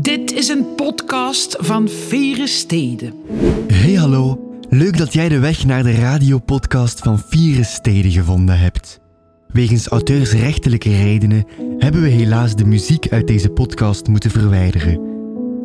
[0.00, 3.14] Dit is een podcast van Vere Steden.
[3.72, 9.00] Hey hallo, leuk dat jij de weg naar de radiopodcast van Vieren Steden gevonden hebt.
[9.48, 11.46] Wegens auteursrechtelijke redenen
[11.78, 15.00] hebben we helaas de muziek uit deze podcast moeten verwijderen.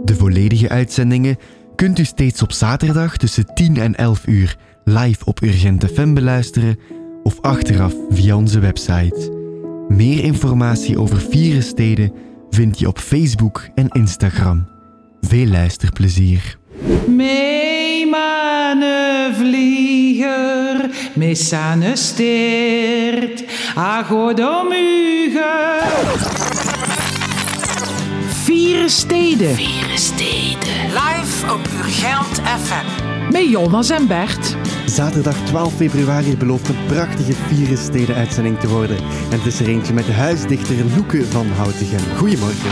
[0.03, 1.37] De volledige uitzendingen
[1.75, 6.79] kunt u steeds op zaterdag tussen 10 en 11 uur live op Urgent FM beluisteren
[7.23, 9.31] of achteraf via onze website.
[9.87, 12.11] Meer informatie over Vieren Steden
[12.53, 14.67] vind je op Facebook en Instagram.
[15.21, 16.57] Veel luisterplezier.
[17.07, 23.43] Mee mane vlieger, missane steert,
[23.75, 25.79] agodomuge.
[28.27, 29.55] Vieren Steden.
[29.55, 30.85] Vieren Steden.
[30.87, 33.31] Live op Urgent FM.
[33.31, 34.55] Met Jonas en Bert.
[34.85, 38.97] Zaterdag 12 februari belooft een prachtige Vieren Steden uitzending te worden.
[38.97, 41.99] En het is er eentje met de huisdichter Loeke van Houtegem.
[42.17, 42.71] Goedemorgen.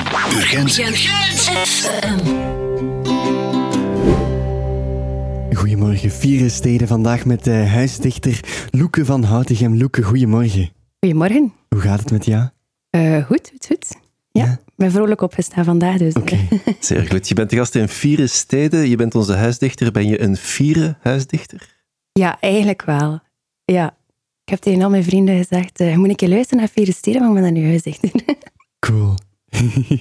[5.53, 6.87] Goedemorgen, Vieren Steden.
[6.87, 8.39] Vandaag met de huisdichter
[8.71, 9.77] Loeke van Houtegem.
[9.77, 10.69] Loeke, goedemorgen.
[10.99, 11.53] Goedemorgen.
[11.69, 12.47] Hoe gaat het met jou?
[12.89, 13.95] Eh, goed, goed, goed.
[14.31, 14.51] Ja, Ja?
[14.51, 16.13] ik ben vrolijk opgestaan vandaag dus.
[16.13, 16.37] Oké.
[16.79, 17.27] Zeer goed.
[17.27, 18.89] Je bent de gast in Vieren Steden.
[18.89, 19.91] Je bent onze huisdichter.
[19.91, 21.79] Ben je een Vieren huisdichter?
[22.11, 23.19] Ja, eigenlijk wel.
[23.65, 23.95] Ja.
[24.43, 27.29] Ik heb tegen al mijn vrienden gezegd, eh, moet ik je luisteren naar Steden, maar
[27.29, 28.11] ik ben dan nu huisdichter.
[28.79, 29.13] Cool.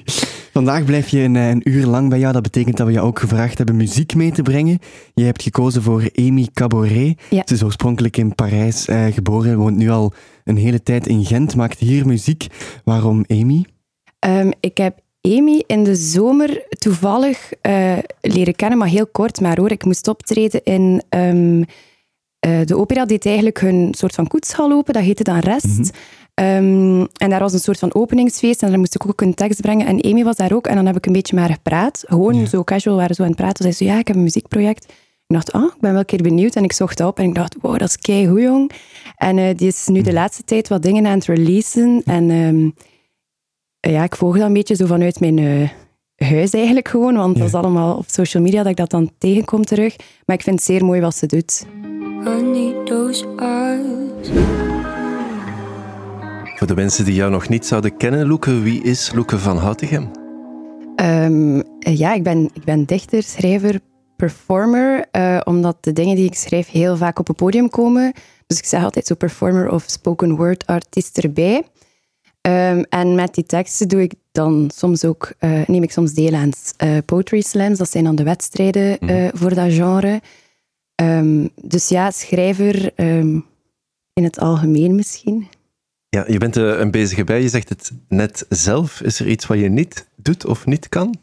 [0.52, 2.32] Vandaag blijf je een, eh, een uur lang bij jou.
[2.32, 4.78] Dat betekent dat we je ook gevraagd hebben muziek mee te brengen.
[5.14, 7.20] Je hebt gekozen voor Amy Caboret.
[7.30, 7.42] Ja.
[7.44, 10.12] Ze is oorspronkelijk in Parijs eh, geboren, woont nu al
[10.44, 12.46] een hele tijd in Gent, maakt hier muziek.
[12.84, 13.64] Waarom Amy?
[14.18, 17.52] Ehm, ik heb Amy in de zomer toevallig
[18.20, 19.70] leren kennen, maar heel kort maar hoor.
[19.70, 21.62] Ik moest optreden in ehm,
[22.40, 25.90] eh, de opera deed eigenlijk hun soort van koetshal open, dat heette dan Rest.
[26.34, 29.60] Ehm, en daar was een soort van openingsfeest en daar moest ik ook een tekst
[29.60, 29.86] brengen.
[29.86, 32.04] En Amy was daar ook en dan heb ik een beetje met haar gepraat.
[32.06, 32.46] Gewoon Ja.
[32.46, 33.62] zo casual, waren zo aan het praten.
[33.64, 34.84] Zei ze, ja, ik heb een muziekproject.
[35.26, 36.54] Ik dacht, ah, ik ben wel een keer benieuwd.
[36.56, 38.70] En ik zocht op en ik dacht, wow, dat is keigoed, jong.
[39.16, 42.02] En eh, die is nu de laatste tijd wat dingen aan het releasen.
[42.04, 42.70] En ehm,
[43.92, 45.68] ja, ik volg dat een beetje zo vanuit mijn eh,
[46.24, 47.14] huis eigenlijk gewoon.
[47.14, 49.96] Want dat is allemaal op social media dat ik dat dan tegenkom terug.
[50.26, 51.66] Maar ik vind het zeer mooi wat ze doet.
[56.56, 60.10] Voor de mensen die jou nog niet zouden kennen, Loeke, wie is Loeke van Houtegem?
[60.96, 63.80] Ehm, eh, ja, ik ben, ik ben dichter, schrijver,
[64.16, 65.04] performer.
[65.10, 68.12] eh, omdat de dingen die ik schrijf heel vaak op het podium komen.
[68.46, 71.62] Dus ik zeg altijd zo performer of spoken word artiest erbij.
[72.40, 76.34] Ehm, en met die teksten doe ik dan soms ook, eh, neem ik soms deel
[76.34, 77.78] aan eh, poetry slams.
[77.78, 80.20] Dat zijn dan de wedstrijden eh, voor dat genre.
[80.94, 83.38] Ehm, dus ja, schrijver ehm,
[84.12, 85.48] in het algemeen misschien.
[86.08, 87.42] Ja, je bent een bezige bij.
[87.42, 89.00] Je zegt het net zelf.
[89.00, 91.14] Is er iets wat je niet doet of niet kan?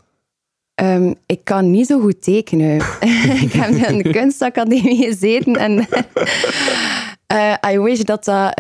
[1.26, 2.76] Ik kan niet zo goed tekenen.
[3.42, 5.88] ik heb in de kunstacademie gezeten en
[7.74, 8.54] I wish dat dat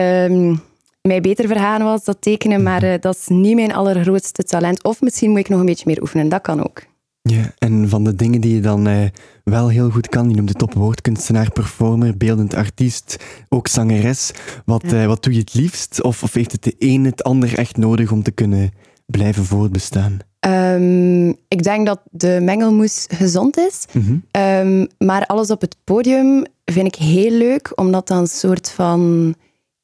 [1.07, 4.83] mij beter vergaan was, dat tekenen, maar eh, dat is niet mijn allergrootste talent.
[4.83, 6.83] Of misschien moet ik nog een beetje meer oefenen, dat kan ook.
[7.21, 9.05] Ja, en van de dingen die je dan eh,
[9.43, 13.17] wel heel goed kan, je noemt het op woordkunstenaar, performer, beeldend artiest,
[13.49, 14.31] ook zangeres.
[14.65, 16.01] Wat, eh, wat doe je het liefst?
[16.01, 18.71] Of, of heeft het de een het ander echt nodig om te kunnen
[19.05, 20.17] blijven voortbestaan?
[20.39, 23.85] Ehm, ik denk dat de mengelmoes gezond is.
[24.31, 29.35] Ehm, maar alles op het podium vind ik heel leuk, omdat dat een soort van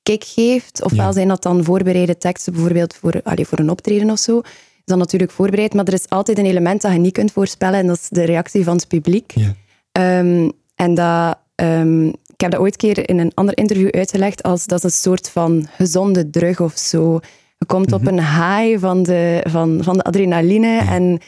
[0.03, 0.83] kick geeft.
[0.83, 1.11] Ofwel Ja.
[1.11, 4.39] zijn dat dan voorbereide teksten, bijvoorbeeld voor, allee, voor een optreden of zo.
[4.39, 7.79] Is dan natuurlijk voorbereid, maar er is altijd een element dat je niet kunt voorspellen,
[7.79, 9.31] en dat is de reactie van het publiek.
[9.35, 9.53] Ja.
[9.91, 14.65] Ehm, en dat, ehm, ik heb dat ooit keer in een ander interview uitgelegd als
[14.65, 17.19] dat is een soort van gezonde drug of zo.
[17.57, 21.19] Je komt op een high van de, van, van de adrenaline en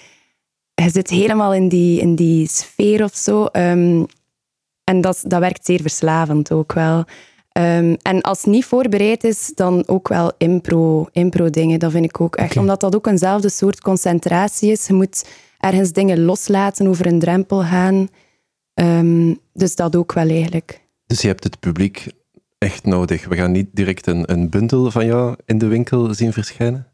[0.74, 3.46] je zit helemaal in die, in die sfeer of zo.
[3.46, 4.04] Ehm,
[4.84, 7.04] en dat, dat werkt zeer verslavend ook wel.
[7.56, 11.80] Ehm, en als het niet voorbereid is, dan ook wel impro, impro dingen.
[11.80, 12.58] Dat vind ik ook echt.
[12.58, 14.88] Omdat dat ook eenzelfde soort concentratie is.
[14.88, 15.26] Je moet
[15.60, 18.08] ergens dingen loslaten, over een drempel gaan.
[18.74, 20.82] Ehm, dus dat ook wel eigenlijk.
[21.06, 22.08] Dus je hebt het publiek
[22.58, 23.28] echt nodig.
[23.28, 26.88] We gaan niet direct een, een bundel van jou in de winkel zien verschijnen.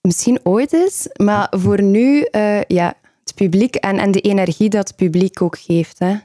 [0.00, 4.88] Misschien ooit eens, maar voor nu, eh, ja, het publiek en, en de energie dat
[4.88, 5.98] het publiek ook geeft.
[5.98, 6.16] Hè.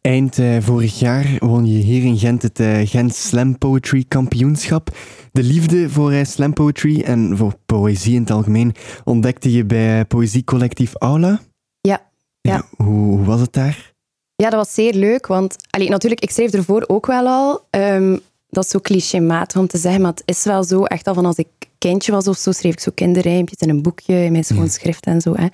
[0.00, 4.96] Eind eh, vorig jaar won je hier in Gent het eh, Gent Slam Poetry Kampioenschap.
[5.32, 8.74] De liefde voor eh, slam poetry en voor poëzie in het algemeen
[9.04, 11.40] ontdekte je bij poëziecollectief Aula.
[11.80, 12.00] Ja,
[12.40, 12.62] ja.
[12.76, 13.92] Hoe, hoe was het daar?
[14.36, 17.60] Ja, dat was zeer leuk, want allee, natuurlijk, ik schreef ervoor ook wel al.
[17.70, 18.18] ehm,
[18.48, 21.26] dat is zo clichématig om te zeggen, maar het is wel zo, echt al van
[21.26, 21.48] als ik
[21.78, 25.06] kindje was of zo, schreef ik zo kinderrijmpjes in een boekje, in mijn schoon schrift
[25.06, 25.34] en zo.
[25.34, 25.46] Hè.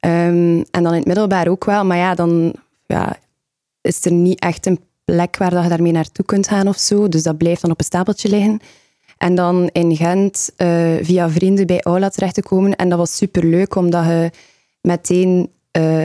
[0.00, 2.54] Ehm, en dan in het middelbaar ook wel, maar ja, dan
[2.86, 3.16] ja,
[3.88, 7.08] is er niet echt een plek waar dat je daarmee naartoe kunt gaan of zo.
[7.08, 8.60] Dus dat blijft dan op een stapeltje liggen.
[9.18, 12.76] En dan in Gent uh, via vrienden bij Aula terecht te komen.
[12.76, 14.30] En dat was superleuk, omdat je
[14.80, 16.04] meteen uh,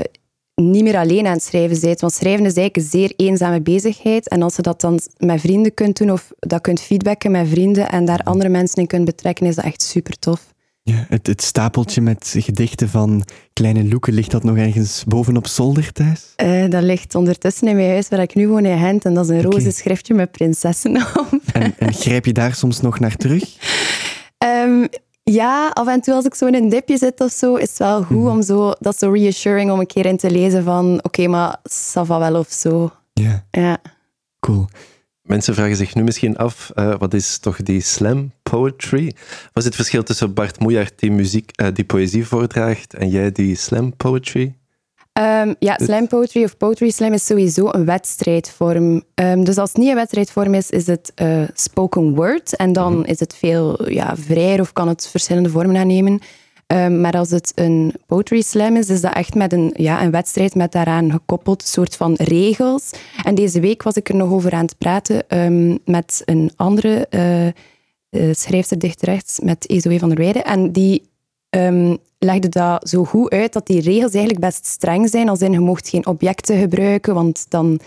[0.56, 2.02] niet meer alleen aan het schrijven bent.
[2.02, 4.28] Want schrijven is eigenlijk een zeer eenzame bezigheid.
[4.28, 7.90] En als je dat dan met vrienden kunt doen, of dat kunt feedbacken met vrienden
[7.90, 10.53] en daar andere mensen in kunt betrekken, is dat echt super tof.
[10.86, 15.92] Ja, het, het, stapeltje met gedichten van Kleine Loeken, ligt dat nog ergens bovenop zolder
[15.92, 16.34] thuis?
[16.44, 19.06] Uh, dat ligt ondertussen in mijn huis waar ik nu woon in Gent.
[19.06, 21.40] En dat is een roze schriftje met prinsessen op.
[21.54, 23.44] En, en, grijp je daar soms nog naar terug?
[24.46, 24.88] Um,
[25.40, 27.78] ja, af en toe als ik zo in een dipje zit of zo, is het
[27.78, 28.28] wel goed mm.
[28.28, 31.58] om zo, dat zo reassuring om een keer in te lezen van oké, okay, maar
[31.70, 32.92] ça va wel of zo.
[33.14, 33.46] Ja.
[33.52, 33.78] Ja.
[34.40, 34.68] Cool.
[35.34, 39.16] Mensen vragen zich nu misschien af, uh, wat is toch die slam poetry?
[39.44, 43.32] Wat is het verschil tussen Bart Moejaert die, muziek, uh, die poëzie voordraagt en jij
[43.32, 44.56] die slam poetry?
[45.20, 49.04] Um, ja, slam poetry of poetry slam is sowieso een wedstrijdvorm.
[49.16, 52.56] Um, dus als het niet een wedstrijdvorm is, is het uh, spoken word.
[52.56, 56.22] En dan mm is het veel ja, vrijer of kan het verschillende vormen aannemen.
[56.74, 60.12] Um, maar als het een poetry slam is, is dat echt met een, ja, een
[60.12, 62.90] wedstrijd met daaraan gekoppeld soort van regels.
[63.24, 65.24] En deze week was ik er nog over aan het praten
[65.86, 70.44] met een andere uh, schrijfster dichtrechts, met Ezoe van der Weijden.
[70.44, 71.10] En die
[71.50, 75.30] um, legde dat zo goed uit dat die regels eigenlijk best streng zijn.
[75.30, 77.80] Als in, je mocht geen objecten gebruiken, want dan,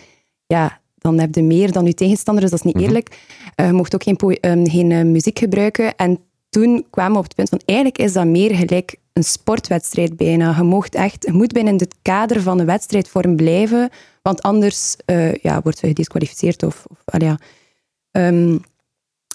[0.47, 2.85] ja, dan heb je meer dan je tegenstander, dus dat is niet mhm.
[2.85, 3.19] eerlijk.
[3.61, 5.97] Uh, je mocht ook geen, um, geen uh, muziek gebruiken.
[5.97, 6.19] En
[6.57, 10.55] toen kwamen we op het punt van, eigenlijk is dat meer gelijk een sportwedstrijd bijna.
[10.57, 13.91] Je, mocht echt, je moet binnen het kader van een wedstrijdvorm blijven,
[14.23, 16.85] want anders uh, ja, wordt je gedisqualificeerd of...
[16.87, 17.39] of ja,
[18.11, 18.61] um,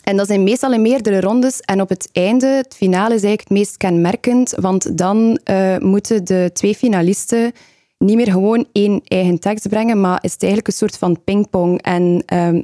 [0.04, 1.60] en dat zijn meestal in meerdere rondes.
[1.60, 6.26] En op het einde, het finale is eigenlijk het meest kenmerkend, want dan uh, moeten
[6.26, 7.52] de twee finalisten
[7.98, 11.82] niet meer gewoon één eigen tekst brengen, maar is het eigenlijk een soort van pingpong.
[11.82, 12.64] En um,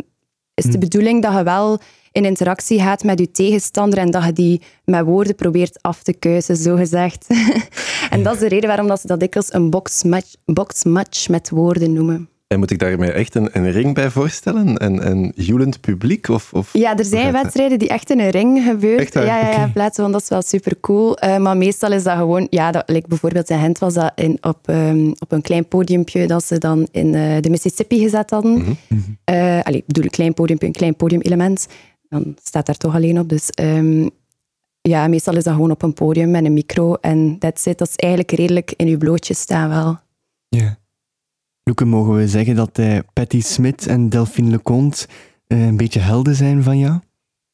[0.53, 0.79] is de hm.
[0.79, 1.79] bedoeling dat je wel
[2.17, 6.13] in interactie gaat met je tegenstander en dat je die met woorden probeert af te
[6.13, 7.27] kuisen, zo gezegd.
[8.09, 11.93] en dat is de reden waarom dat ze dat dikwijls een boxmatch, boxmatch met woorden
[11.93, 12.29] noemen.
[12.47, 14.85] En moet ik daarmee echt een, een ring bij voorstellen?
[14.85, 16.27] Een, een joelend publiek?
[16.29, 19.07] Of, of, ja, er zijn wedstrijden die echt in een ring gebeuren.
[19.11, 21.17] Ja, ja, ja, plaatsen, want dat is wel super cool.
[21.23, 24.37] Uh, maar meestal is dat gewoon, ja, dat, like bijvoorbeeld in Gent was dat in,
[24.41, 28.51] op, um, op een klein podiumpje dat ze dan in uh, de Mississippi gezet hadden.
[28.51, 29.17] Mm -hmm.
[29.31, 31.67] uh, allee, ik bedoel, een klein podiumpje, een klein podiumelement.
[32.09, 33.29] Dan staat daar toch alleen op.
[33.29, 34.09] Dus um,
[34.81, 37.77] ja, meestal is dat gewoon op een podium met een micro en that's it.
[37.77, 39.97] Dat is eigenlijk redelijk in uw blootje staan wel.
[40.47, 40.77] Ja.
[41.63, 45.07] Loeke, mogen we zeggen dat uh, Patty Smit en Delphine Leconte
[45.47, 46.99] uh, een beetje helden zijn van jou?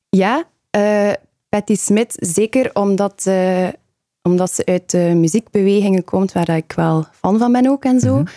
[0.09, 0.43] Ja,
[0.77, 1.11] uh,
[1.49, 3.27] Patty Smit zeker omdat,
[4.21, 8.19] omdat ze uit de muziekbewegingen komt waar ik wel fan van ben ook en zo.
[8.19, 8.27] Mhm.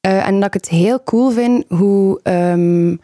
[0.00, 3.00] en dat ik het heel cool vind hoe um,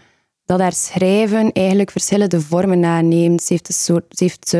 [0.48, 3.42] dat haar schrijven eigenlijk verschillende vormen aanneemt.
[3.42, 4.56] Ze heeft, een soort, ze heeft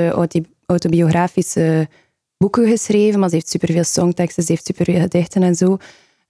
[0.67, 1.89] autobiografische
[2.37, 5.77] boeken geschreven, maar ze heeft superveel songteksten, ze heeft superveel gedichten en zo.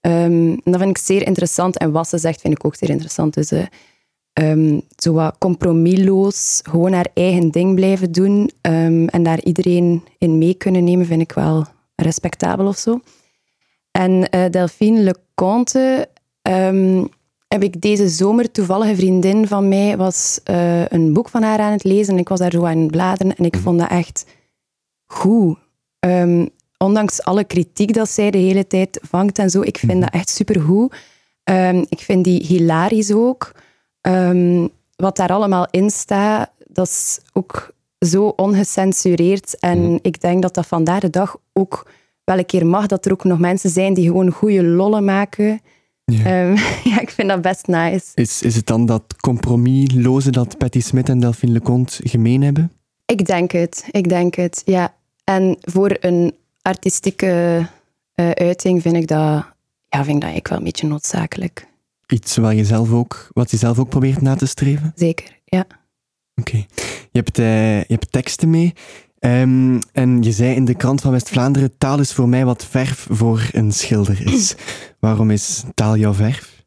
[0.01, 1.79] Um, dat vind ik zeer interessant.
[1.79, 3.35] En wat ze zegt, vind ik ook zeer interessant.
[3.35, 3.53] Dus
[4.41, 10.39] um, zo wat compromisloos, gewoon haar eigen ding blijven doen um, en daar iedereen in
[10.39, 13.01] mee kunnen nemen, vind ik wel respectabel of zo.
[13.91, 16.09] En uh, Delphine Leconte
[17.49, 21.59] heb ik deze zomer toevallig een vriendin van mij was uh, een boek van haar
[21.59, 23.63] aan het lezen en ik was daar zo aan het bladeren en ik mhm.
[23.63, 24.25] vond dat echt
[25.07, 25.59] goed.
[26.07, 30.01] Um, ondanks alle kritiek dat zij de hele tijd vangt en zo, ik vind mhm.
[30.01, 30.95] dat echt supergoed.
[31.45, 33.53] Um, ik vind die hilarisch ook.
[34.01, 39.59] Um, wat daar allemaal in staat, dat is ook zo ongecensureerd.
[39.59, 39.99] En mhm.
[40.03, 41.91] ik denk dat dat vandaag de dag ook
[42.25, 45.61] wel een keer mag, dat er ook nog mensen zijn die gewoon goede lollen maken.
[46.13, 46.49] Ja.
[46.49, 46.57] Um,
[46.93, 48.07] ja, ik vind dat best nice.
[48.15, 52.73] Is, is het dan dat compromisloze dat Patty Smith en Delphine Leconte gemeen hebben?
[53.07, 54.95] Ik denk het, ik denk het, ja.
[55.25, 57.67] En voor een artistieke
[58.15, 59.47] uh, uiting vind ik dat,
[59.89, 61.67] ja, vind ik dat ik wel een beetje noodzakelijk.
[62.07, 64.93] Iets wat je zelf ook, wat je zelf ook probeert na te streven?
[64.95, 65.67] Zeker, ja.
[66.35, 66.57] Oké.
[67.11, 68.75] Je, hebt, uh, je hebt teksten mee.
[69.21, 73.07] Um, en je zei in de krant van West-Vlaanderen: taal is voor mij wat verf
[73.11, 74.55] voor een schilder is.
[75.01, 76.65] Waarom is taal jouw verf?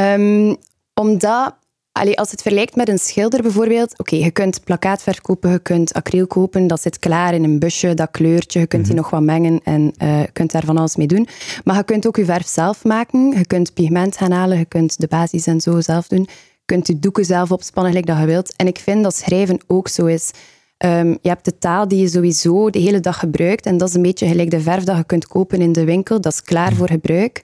[0.00, 0.56] Um,
[0.94, 1.56] omdat
[1.98, 5.92] Allee, als het vergelijkt met een schilder bijvoorbeeld, oké, je kunt plakkaatverf kopen, je kunt
[5.92, 9.02] acryl kopen, dat zit klaar in een busje, dat kleurtje, je kunt die mhm.
[9.02, 11.28] nog wat mengen en uh, je kunt daar van alles mee doen.
[11.64, 15.00] Maar je kunt ook je verf zelf maken, je kunt pigment gaan halen, je kunt
[15.00, 16.28] de basis en zo zelf doen.
[16.30, 18.56] Je kunt je doeken zelf opspannen gelijk dat je wilt.
[18.56, 20.30] En ik vind dat schrijven ook zo is.
[20.78, 23.66] Ehm, je hebt de taal die je sowieso de hele dag gebruikt.
[23.66, 26.20] En dat is een beetje gelijk de verf dat je kunt kopen in de winkel.
[26.20, 27.40] Dat is klaar voor gebruik.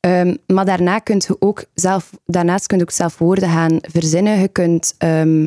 [0.00, 4.40] Ehm, maar daarna kunt je ook zelf, daarnaast kun je ook zelf woorden gaan verzinnen.
[4.40, 5.46] Je kunt ehm,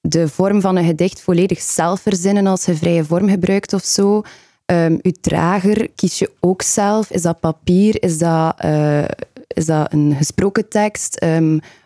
[0.00, 4.22] de vorm van een gedicht volledig zelf verzinnen als je vrije vorm gebruikt of zo.
[4.66, 7.10] Um, uw drager kies je ook zelf.
[7.10, 8.02] Is dat papier?
[8.02, 9.04] Is dat, uh,
[9.46, 11.26] is dat een gesproken tekst?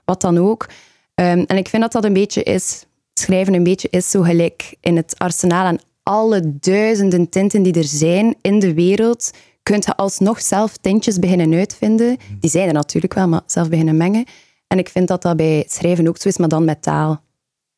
[0.04, 0.68] wat dan ook.
[1.14, 2.86] en ik vind dat dat een beetje is
[3.20, 7.84] schrijven een beetje is zo gelijk in het arsenaal aan alle duizenden tinten die er
[7.84, 9.30] zijn in de wereld,
[9.62, 12.16] kunt je alsnog zelf tintjes beginnen uitvinden.
[12.40, 14.24] Die zijn er natuurlijk wel, maar zelf beginnen mengen.
[14.66, 17.22] En ik vind dat dat bij schrijven ook zo is, maar dan met taal.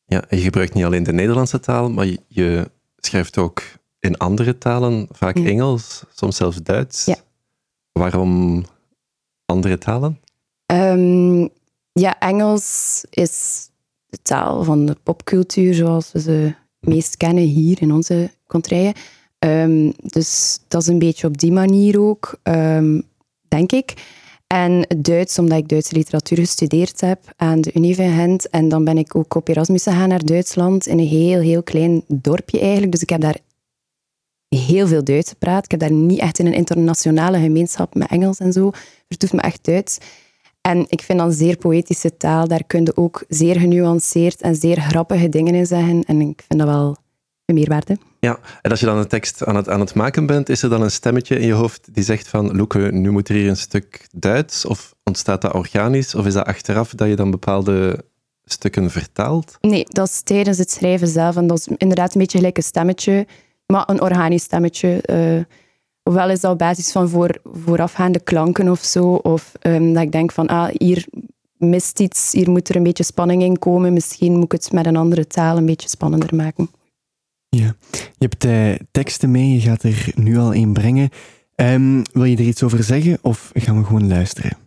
[0.05, 3.61] Ja, je gebruikt niet alleen de Nederlandse taal, maar je schrijft ook
[3.99, 7.05] in andere talen, vaak Engels, soms zelfs Duits.
[7.05, 7.15] Ja.
[7.91, 8.65] Waarom
[9.45, 10.19] andere talen?
[10.65, 11.47] Ehm,
[11.91, 13.68] ja, Engels is
[14.09, 18.93] de taal van de popcultuur zoals we ze meest kennen hier in onze contraien.
[19.39, 23.03] Um, dus dat is een beetje op die manier ook, um,
[23.47, 23.93] denk ik.
[24.47, 28.49] En Duits, omdat ik Duitse literatuur gestudeerd heb aan de Unie van Gent.
[28.49, 32.03] En dan ben ik ook op Erasmus gegaan naar Duitsland, in een heel, heel klein
[32.07, 32.91] dorpje eigenlijk.
[32.91, 33.37] Dus ik heb daar
[34.47, 35.63] heel veel Duits gepraat.
[35.63, 38.71] Ik heb daar niet echt in een internationale gemeenschap met Engels en zo.
[39.07, 39.97] Vertoeft me echt Duits.
[40.69, 42.47] En ik vind dat zeer poëtische taal.
[42.47, 46.03] Daar kun je ook zeer genuanceerd en zeer grappige dingen in zeggen.
[46.03, 46.97] En ik vind dat wel
[47.45, 47.97] een meerwaarde.
[48.19, 50.69] Ja, en als je dan een tekst aan het, aan het maken bent, is er
[50.69, 53.57] dan een stemmetje in je hoofd die zegt van Loeke, nu moet er hier een
[53.57, 54.65] stuk Duits?
[54.65, 56.15] Of ontstaat dat organisch?
[56.15, 58.05] Of is dat achteraf dat je dan bepaalde
[58.43, 59.57] stukken vertaalt?
[59.61, 61.35] Nee, dat is tijdens het schrijven zelf.
[61.35, 63.27] En dat is inderdaad een beetje gelijk een stemmetje,
[63.65, 65.03] maar een organisch stemmetje.
[65.05, 65.43] Uh,
[66.09, 69.13] Ofwel is dat op basis van voor, voorafgaande klanken of zo.
[69.13, 71.05] Of um, dat ik denk van, ah, hier
[71.57, 73.93] mist iets, hier moet er een beetje spanning in komen.
[73.93, 76.69] Misschien moet ik het met een andere taal een beetje spannender maken.
[77.49, 81.09] Ja, je hebt uh, teksten mee, je gaat er nu al een brengen.
[81.55, 84.57] Um, wil je er iets over zeggen of gaan we gewoon luisteren?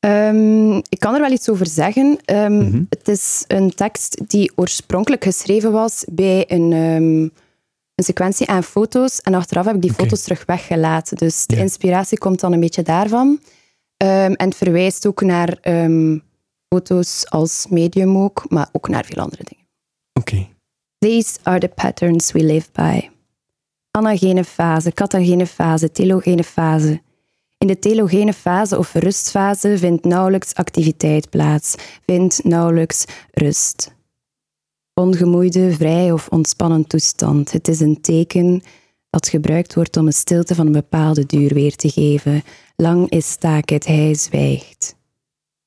[0.00, 2.18] Um, ik kan er wel iets over zeggen.
[2.26, 2.86] Um, mm -hmm.
[2.88, 6.72] Het is een tekst die oorspronkelijk geschreven was bij een
[7.94, 11.16] een sequentie aan foto's en achteraf heb ik die foto's terug weggelaten.
[11.16, 13.26] Dus de inspiratie komt dan een beetje daarvan.
[13.28, 16.22] Um, en het verwijst ook naar um,
[16.68, 19.64] foto's als medium ook, maar ook naar veel andere dingen.
[20.12, 20.32] Oké.
[20.32, 20.48] Okay.
[20.98, 23.08] These are the patterns we live by.
[23.90, 27.02] Anagene fase, catagene fase, telogene fase.
[27.58, 31.74] In de telogene fase of rustfase vindt nauwelijks activiteit plaats,
[32.06, 33.94] vindt nauwelijks rust
[34.94, 37.52] ongemoeide, vrij of ontspannen toestand.
[37.52, 38.62] Het is een teken
[39.10, 42.42] dat gebruikt wordt om een stilte van een bepaalde duur weer te geven.
[42.76, 44.96] Lang is staakheid, hij zwijgt.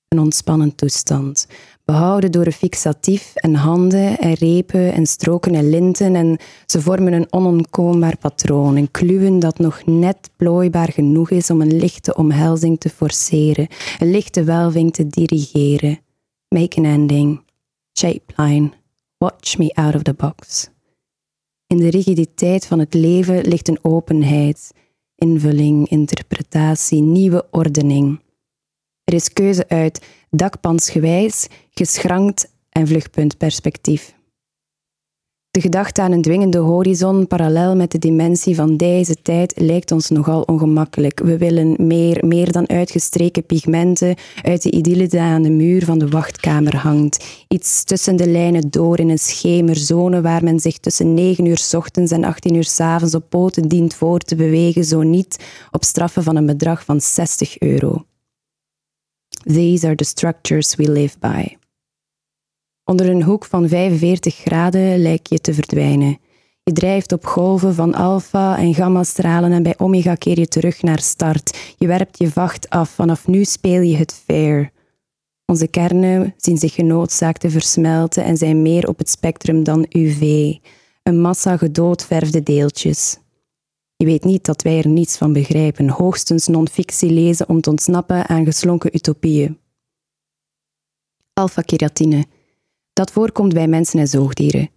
[0.07, 1.47] Een ontspannen toestand,
[1.85, 7.13] behouden door een fixatief en handen en repen en stroken en linten en ze vormen
[7.13, 12.79] een onontkoombaar patroon, een kluwen dat nog net plooibaar genoeg is om een lichte omhelzing
[12.79, 13.67] te forceren,
[13.99, 15.99] een lichte welving te dirigeren.
[16.49, 17.41] Make an ending.
[17.93, 18.76] Shape line.
[19.17, 20.69] Watch me out of the box.
[21.67, 24.71] In de rigiditeit van het leven ligt een openheid,
[25.15, 28.21] invulling, interpretatie, nieuwe ordening.
[29.03, 34.16] Er is keuze uit dakpansgewijs, geschrankt en vluchtpuntperspectief.
[35.57, 40.09] De gedachte aan een dwingende horizon parallel met de dimensie van deze tijd lijkt ons
[40.09, 41.19] nogal ongemakkelijk.
[41.19, 45.99] We willen meer, meer dan uitgestreken pigmenten uit de idylle die aan de muur van
[45.99, 47.45] de wachtkamer hangt.
[47.47, 52.11] Iets tussen de lijnen door in een schemerzone waar men zich tussen 9 uur ochtends
[52.11, 56.23] en 18 uur s avonds op poten dient voor te bewegen, zo niet op straffen
[56.23, 58.05] van een bedrag van 60 euro.
[59.43, 61.66] These are the structures we live by.
[62.89, 66.17] Onder een hoek van 45 graden lijk je te verdwijnen.
[66.63, 70.99] Je drijft op golven van alfa- en gamma-stralen en bij omega keer je terug naar
[70.99, 71.75] start.
[71.77, 72.89] Je werpt je vacht af.
[72.89, 74.71] Vanaf nu speel je het fair.
[75.45, 80.53] Onze kernen zien zich genoodzaakt te versmelten en zijn meer op het spectrum dan UV.
[81.03, 83.17] Een massa gedoodverfde deeltjes.
[83.95, 88.27] Je weet niet dat wij er niets van begrijpen, hoogstens non-fictie lezen om te ontsnappen
[88.27, 89.57] aan geslonken utopieën.
[91.33, 92.25] Alpha-keratine
[92.97, 94.69] dat voorkomt bij mensen en zoogdieren.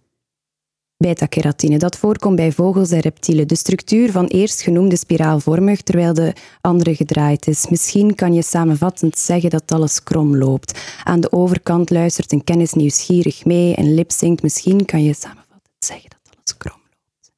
[0.97, 3.47] Beta-keratine, dat voorkomt bij vogels en reptielen.
[3.47, 7.67] De structuur van eerstgenoemde spiraalvormig, terwijl de andere gedraaid is.
[7.69, 10.81] Misschien kan je samenvattend zeggen dat alles krom loopt.
[11.03, 14.41] Aan de overkant luistert een kennis nieuwsgierig mee en lipzinkt.
[14.41, 17.31] Misschien kan je samenvattend zeggen dat alles krom loopt.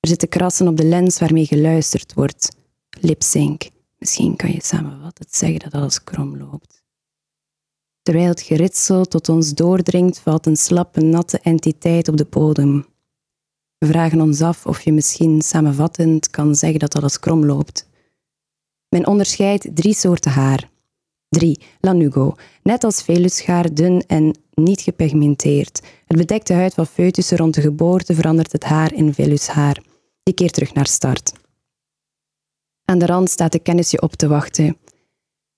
[0.00, 2.56] Er zitten krassen op de lens waarmee geluisterd wordt.
[3.00, 3.68] Lipzink.
[3.98, 6.83] Misschien kan je samenvattend zeggen dat alles krom loopt.
[8.04, 12.86] Terwijl het geritsel tot ons doordringt, valt een slappe, natte entiteit op de bodem.
[13.78, 17.88] We vragen ons af of je misschien samenvattend kan zeggen dat alles krom loopt.
[18.88, 20.70] Men onderscheidt drie soorten haar.
[21.28, 21.60] 3.
[21.80, 22.34] Lanugo.
[22.62, 25.82] Net als veluschaar, dun en niet gepigmenteerd.
[26.06, 29.82] Het bedekt de huid van foetussen rond de geboorte, verandert het haar in velushaar.
[30.22, 31.32] Die keert terug naar start.
[32.84, 34.76] Aan de rand staat de kennis je op te wachten.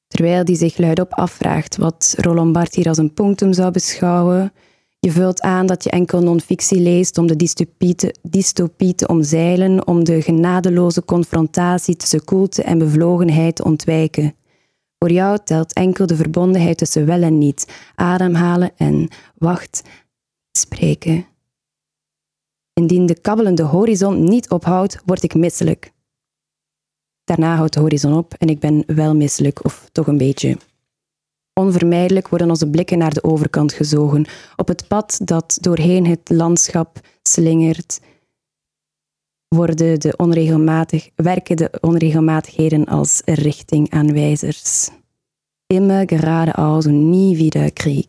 [0.07, 4.53] Terwijl die zich luidop afvraagt wat Roland Barthes hier als een punctum zou beschouwen,
[4.99, 9.87] je vult aan dat je enkel non-fictie leest om de dystopie te, dystopie te omzeilen,
[9.87, 14.35] om de genadeloze confrontatie tussen koelte en bevlogenheid te ontwijken.
[14.99, 19.83] Voor jou telt enkel de verbondenheid tussen wel en niet, ademhalen en wacht,
[20.59, 21.27] spreken.
[22.73, 25.93] Indien de kabbelende horizon niet ophoudt, word ik misselijk.
[27.27, 30.57] Daarna houdt de horizon op en ik ben wel misselijk, of toch een beetje.
[31.53, 37.01] Onvermijdelijk worden onze blikken naar de overkant gezogen, op het pad dat doorheen het landschap
[37.23, 38.01] slingert,
[39.49, 44.91] worden de onregelmatig, werken de onregelmatigheden als richtingaanwijzers.
[45.67, 48.09] Immer geradeaus und nie wieder Krieg.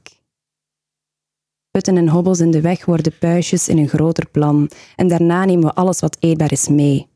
[1.72, 5.66] Putten en hobbels in de weg worden puistjes in een groter plan en daarna nemen
[5.66, 7.08] we alles wat eetbaar is mee.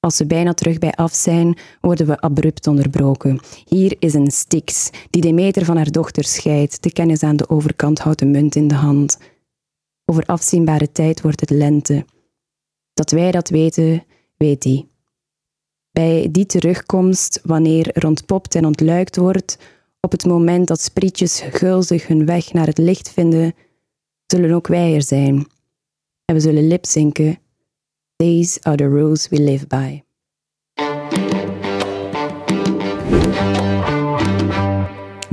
[0.00, 3.40] Als we bijna terug bij af zijn, worden we abrupt onderbroken.
[3.64, 6.82] Hier is een Styx, die de meter van haar dochter scheidt.
[6.82, 9.18] De kennis aan de overkant houdt de munt in de hand.
[10.04, 12.04] Over afzienbare tijd wordt het lente.
[12.94, 14.04] Dat wij dat weten,
[14.36, 14.88] weet hij.
[15.90, 19.58] Bij die terugkomst, wanneer er ontpopt en ontluikt wordt,
[20.00, 23.54] op het moment dat sprietjes gulzig hun weg naar het licht vinden,
[24.26, 25.46] zullen ook wij er zijn.
[26.24, 27.38] En we zullen lipzinken
[28.22, 30.02] These are the rules we live by.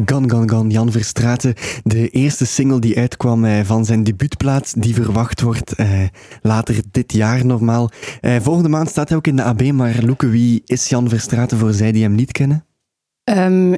[0.05, 1.53] Gan Gan Gan, Jan Verstraeten.
[1.83, 6.03] De eerste single die uitkwam eh, van zijn debuutplaat, die verwacht wordt eh,
[6.41, 7.91] later dit jaar normaal.
[8.21, 11.57] Eh, volgende maand staat hij ook in de AB, maar Loeke, wie is Jan Verstraeten
[11.57, 12.65] voor zij die hem niet kennen?
[13.23, 13.75] Um,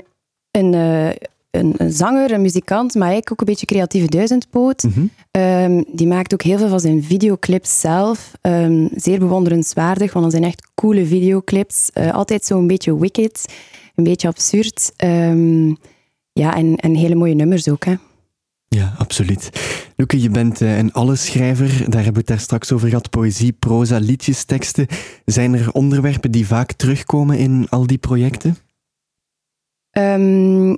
[0.52, 1.10] een, uh,
[1.58, 4.84] een, een, zanger, een muzikant, maar eigenlijk ook een beetje creatieve duizendpoot.
[4.84, 8.32] Mm um, die maakt ook heel veel van zijn videoclips zelf.
[8.42, 11.90] Um, zeer bewonderenswaardig, want dat zijn echt coole videoclips.
[11.94, 13.54] Uh, altijd zo'n beetje wicked,
[13.96, 14.94] een beetje absurd.
[15.04, 15.78] Um,
[16.32, 17.86] ja, en, en hele mooie nummers ook.
[17.86, 17.96] Hè.
[18.68, 19.50] Ja, absoluut.
[19.96, 21.68] Loeke, je bent uh, een allesschrijver.
[21.68, 23.10] Daar hebben we het daar straks over gehad.
[23.10, 24.88] Poëzie, proza, liedjes, teksten.
[25.26, 28.58] Zijn er onderwerpen die vaak terugkomen in al die projecten?
[29.92, 30.78] Um,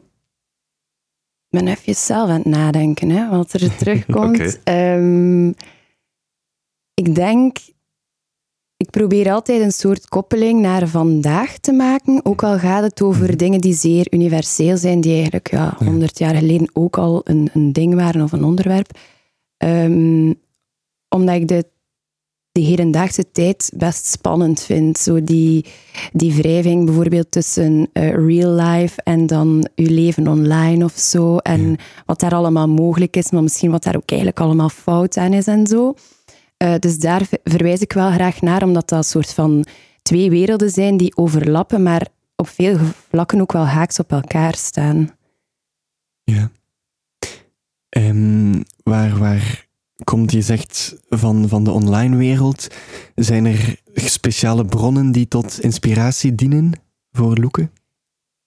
[1.49, 4.59] ben even zelf aan het nadenken, hè, wat er terugkomt.
[4.59, 4.97] okay.
[4.97, 5.53] um,
[6.93, 7.57] ik denk,
[8.77, 12.25] ik probeer altijd een soort koppeling naar vandaag te maken.
[12.25, 13.38] Ook al gaat het over mhm.
[13.38, 17.73] dingen die zeer universeel zijn, die eigenlijk ja, 100 jaar geleden ook al een, een
[17.73, 18.97] ding waren of een onderwerp.
[19.57, 20.39] Um,
[21.09, 21.65] omdat ik de
[22.59, 24.97] de hedendaagse tijd best spannend vind.
[24.97, 25.65] Zo die,
[26.11, 31.37] die wrijving bijvoorbeeld tussen uh, real life en dan je leven online of zo.
[31.37, 35.33] En wat daar allemaal mogelijk is, maar misschien wat daar ook eigenlijk allemaal fout aan
[35.33, 35.93] is en zo.
[36.63, 39.65] Uh, dus daar verwijs ik wel graag naar, omdat dat een soort van
[40.01, 42.77] twee werelden zijn die overlappen, maar op veel
[43.09, 45.09] vlakken ook wel haaks op elkaar staan.
[46.23, 46.51] Ja.
[47.97, 49.68] Um, waar, waar
[50.03, 52.67] komt, je zegt, van, van de online wereld.
[53.15, 56.71] Zijn er speciale bronnen die tot inspiratie dienen
[57.12, 57.71] voor Loeken?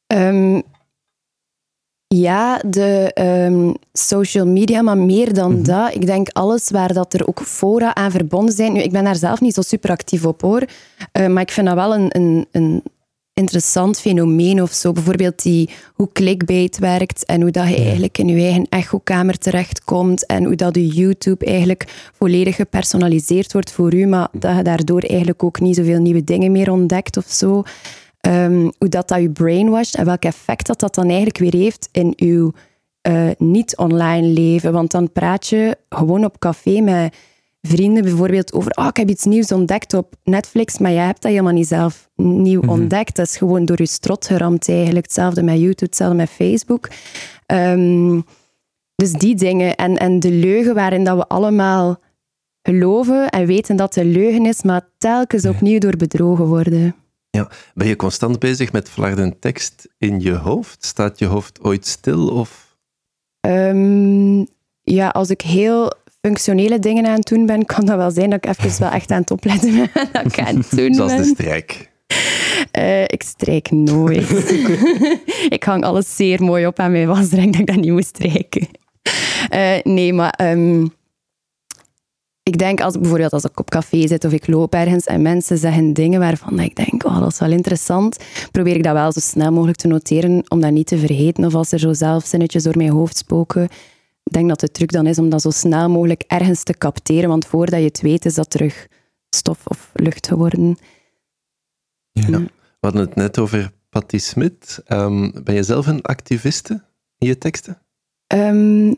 [0.07, 0.63] Um,
[2.07, 3.17] ja, de
[3.51, 5.63] um, social media, maar meer dan mhm.
[5.63, 5.95] dat.
[5.95, 8.73] Ik denk alles waar dat er ook fora aan verbonden zijn.
[8.73, 10.65] Nu, ik ben daar zelf niet zo super actief op hoor.
[11.19, 12.83] Uh, maar ik vind dat wel een, een, een
[13.35, 14.93] interessant fenomeen of zo.
[14.93, 20.27] Bijvoorbeeld die, hoe clickbait werkt en hoe dat je eigenlijk in je eigen echokamer terechtkomt
[20.27, 25.01] en hoe dat je YouTube eigenlijk volledig gepersonaliseerd wordt voor u, maar dat je daardoor
[25.01, 27.63] eigenlijk ook niet zoveel nieuwe dingen meer ontdekt of zo.
[28.21, 31.89] Ehm, hoe dat, dat je brainwashed en welk effect dat dat dan eigenlijk weer heeft
[31.93, 32.53] in uw
[33.09, 34.73] uh, niet-online leven.
[34.73, 37.15] Want dan praat je gewoon op café met
[37.63, 41.31] vrienden bijvoorbeeld over oh, ik heb iets nieuws ontdekt op Netflix, maar jij hebt dat
[41.31, 42.71] helemaal niet zelf nieuw mhm.
[42.71, 43.17] ontdekt.
[43.17, 45.05] Dat is gewoon door je strot geramd eigenlijk.
[45.05, 46.89] Hetzelfde met YouTube, hetzelfde met Facebook.
[47.47, 48.21] Ehm,
[48.95, 52.01] dus die dingen en, en de leugen waarin dat we allemaal
[52.63, 56.95] geloven en weten dat het een leugen is, maar telkens opnieuw door bedrogen worden.
[57.31, 57.51] Ja.
[57.75, 60.85] Ben je constant bezig met flarden tekst in je hoofd?
[60.85, 62.29] Staat je hoofd ooit stil?
[62.29, 62.77] Of?
[63.47, 64.47] Um,
[64.83, 65.93] ja, als ik heel
[66.27, 69.11] functionele dingen aan het doen ben, kan dat wel zijn dat ik even wel echt
[69.11, 71.91] aan het opletten ben dat ik aan het doen Zoals de strijk.
[72.79, 74.31] Uh, ik strijk nooit.
[75.57, 78.69] ik hang alles zeer mooi op aan mijn wasdrink dat ik dat niet moet strijken.
[79.55, 80.93] Uh, nee, maar um,
[82.43, 85.59] ik denk als bijvoorbeeld als ik op café zit of ik loop ergens en mensen
[85.59, 88.17] zeggen dingen waarvan ik denk, oh, dat is wel interessant,
[88.51, 91.45] probeer ik dat wel zo snel mogelijk te noteren om dat niet te vergeten.
[91.45, 93.69] Of als er zo zelf zinnetjes door mijn hoofd spoken.
[94.33, 97.29] Ik denk dat de truc dan is om dat zo snel mogelijk ergens te capteren,
[97.29, 98.89] want voordat je het weet is dat terug
[99.31, 100.77] stof of lucht geworden.
[102.13, 102.39] Ja.
[102.39, 102.49] We
[102.81, 104.83] hadden het net over Patti Smit.
[104.89, 106.83] Um, ben je zelf een activiste
[107.19, 107.83] in je teksten?
[108.35, 108.97] Um,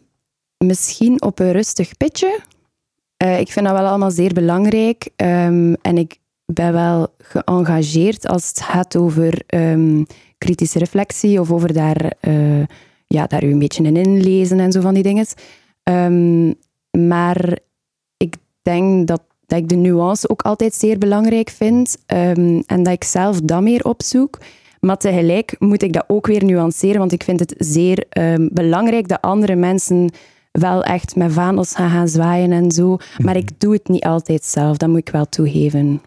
[0.58, 2.40] misschien op een rustig pitje.
[3.22, 5.08] Uh, ik vind dat wel allemaal zeer belangrijk.
[5.16, 9.44] Um, en ik ben wel geëngageerd als het gaat over
[10.38, 12.64] kritische reflectie of over daar, uh,
[13.06, 15.26] ja, daar u een beetje in inlezen en zo van die dingen.
[15.82, 16.54] Um,
[17.08, 17.58] maar
[18.16, 23.04] ik denk dat, dat ik de nuance ook altijd zeer belangrijk vind en dat ik
[23.04, 24.38] zelf dat meer opzoek.
[24.80, 28.06] Maar tegelijk moet ik dat ook weer nuanceren, want ik vind het zeer
[28.52, 30.10] belangrijk dat andere mensen
[30.52, 32.96] wel echt met vaandels gaan, gaan zwaaien en zo.
[33.18, 36.02] Maar ik doe het niet altijd zelf, dat moet ik wel toegeven.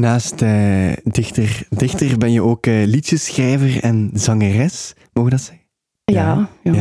[0.00, 5.58] Naast uh, dichter, dichter ben je ook uh, liedjeschrijver en zangeres, mogen dat zeggen?
[6.04, 6.48] Ja.
[6.62, 6.72] ja,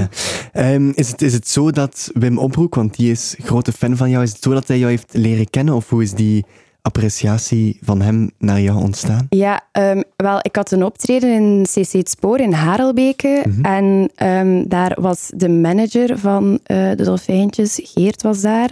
[0.54, 0.74] ja.
[0.74, 4.10] Um, is, het, is het zo dat Wim Oproek, want die is grote fan van
[4.10, 5.74] jou, is het zo dat hij jou heeft leren kennen?
[5.76, 6.46] Of hoe is die
[6.82, 9.26] appreciatie van hem naar jou ontstaan?
[9.30, 13.44] Ja, um, wel, ik had een optreden in CC Het Spoor in Harelbeke.
[13.48, 13.66] Mhm.
[13.66, 18.70] En um, daar was de manager van uh, de Dolfijntjes, Geert was daar.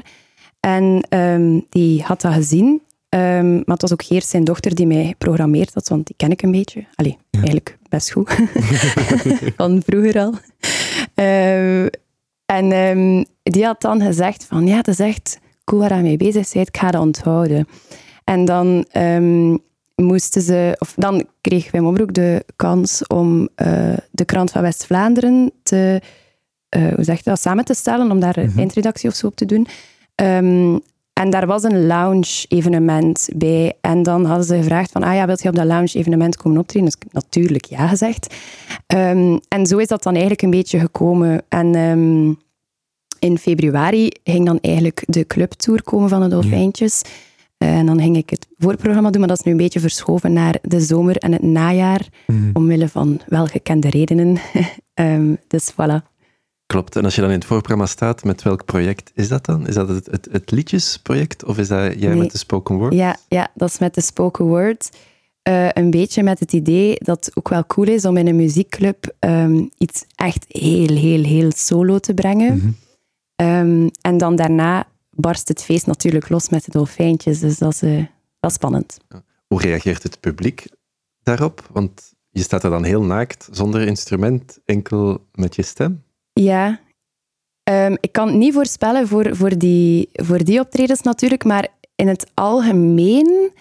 [0.60, 2.82] En um, die had dat gezien.
[3.10, 6.42] Maar het was ook Geert, zijn dochter, die mij geprogrammeerd had, want die ken ik
[6.42, 6.86] een beetje.
[6.96, 7.40] Allee, ja.
[7.40, 8.30] eigenlijk best goed.
[9.58, 10.34] van vroeger al.
[12.46, 16.52] en die had dan gezegd van, ja, dat is echt cool waar je mee bezig
[16.54, 17.68] bent, ik ga dat onthouden.
[18.24, 18.86] En dan
[20.04, 26.02] moesten ze, of dan kreeg Wim de kans om uh, de krant van West-Vlaanderen te,
[26.78, 29.28] uh, hoe zeg je dat, samen te stellen, om daar een mm eindredactie of zo
[29.28, 29.68] op te doen.
[30.16, 30.82] Um,
[31.18, 33.74] en daar was een lounge-evenement bij.
[33.82, 36.90] En dan hadden ze gevraagd van, ah ja, wilt je op dat lounge-evenement komen optreden?
[36.90, 38.36] Dus natuurlijk ja gezegd.
[38.88, 41.44] Um, en zo is dat dan eigenlijk een beetje gekomen.
[41.48, 42.38] En um,
[43.20, 47.02] in februari ging dan eigenlijk de clubtour komen van de Dolfijntjes.
[47.58, 50.58] En dan ging ik het voorprogramma doen, maar dat is nu een beetje verschoven naar
[50.62, 52.50] de zomer en het najaar, mm.
[52.54, 54.38] omwille van welgekende redenen.
[54.94, 56.17] um, dus voilà.
[56.68, 56.96] Klopt.
[56.96, 59.68] En als je dan in het voorprogramma staat, met welk project is dat dan?
[59.68, 62.94] Is dat het, het, het liedjesproject of is dat jij met de spoken word?
[62.94, 64.90] Ja, ja, dat is met de spoken word.
[65.50, 68.36] Uh, een beetje met het idee dat het ook wel cool is om in een
[68.36, 72.54] muziekclub um, iets echt heel, heel, heel solo te brengen.
[72.54, 72.76] Mm
[73.36, 73.84] -hmm.
[73.84, 77.40] um, en dan daarna barst het feest natuurlijk los met de dolfijntjes.
[77.40, 78.06] Dus dat is, uh,
[78.40, 78.98] dat is spannend.
[79.48, 80.68] Hoe reageert het publiek
[81.24, 81.70] daarop?
[81.72, 86.06] Want je staat er dan heel naakt, zonder instrument, enkel met je stem.
[86.40, 86.80] Ja,
[87.70, 92.08] um, ik kan het niet voorspellen voor, voor, die, voor die optredens natuurlijk, maar in
[92.08, 93.52] het algemeen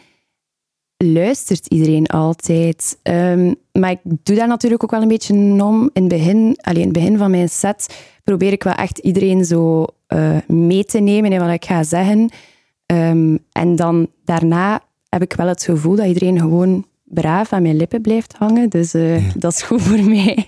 [0.97, 2.99] luistert iedereen altijd.
[3.03, 5.91] Um, maar ik doe daar natuurlijk ook wel een beetje om.
[5.93, 9.45] In het begin, alleen in het begin van mijn set probeer ik wel echt iedereen
[9.45, 12.31] zo uh, mee te nemen in wat ik ga zeggen.
[12.87, 17.77] Um, en dan daarna heb ik wel het gevoel dat iedereen gewoon braaf aan mijn
[17.77, 18.69] lippen blijft hangen.
[18.71, 20.47] Dus uh, dat is goed voor mij.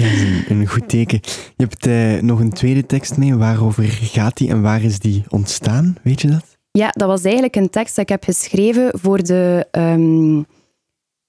[0.00, 1.20] Ja, een, een, goed teken.
[1.56, 3.34] Je hebt uh, nog een tweede tekst mee.
[3.34, 5.96] Waarover gaat die en waar is die ontstaan?
[6.02, 6.58] Weet je dat?
[6.70, 10.46] Ja, dat was eigenlijk een tekst dat ik heb geschreven voor de, um,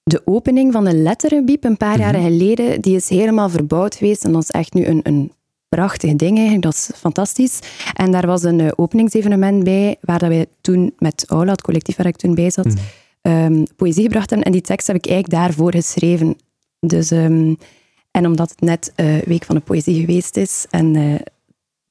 [0.03, 2.11] de opening van de Letterenbiep een paar mm -hmm.
[2.11, 2.81] jaar geleden.
[2.81, 5.31] Die is helemaal verbouwd geweest en dat is echt nu een, een
[5.69, 6.61] prachtig ding eigenlijk.
[6.61, 7.59] Dat is fantastisch.
[7.93, 11.95] En daar was een uh, openingsevenement bij, waar dat wij toen met Aula, het collectief
[11.95, 13.31] waar ik toen bij zat, mm.
[13.31, 14.47] um, poëzie gebracht hebben.
[14.47, 16.37] En die tekst heb ik eigenlijk daarvoor geschreven.
[16.79, 17.57] Dus, um,
[18.11, 21.19] en omdat het net uh, Week van de Poëzie geweest is en uh,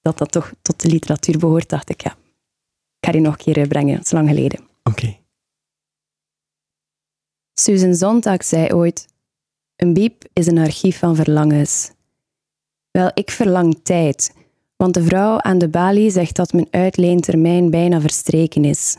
[0.00, 2.10] dat dat toch tot de literatuur behoort, dacht ik, ja,
[3.00, 3.96] ik ga die nog een keer brengen.
[3.96, 4.58] Dat is lang geleden.
[4.58, 4.90] Oké.
[4.90, 5.20] Okay.
[7.54, 9.06] Susan Sontag zei ooit,
[9.76, 11.90] een biep is een archief van verlangens.
[12.90, 14.34] Wel, ik verlang tijd,
[14.76, 18.96] want de vrouw aan de balie zegt dat mijn uitleentermijn bijna verstreken is.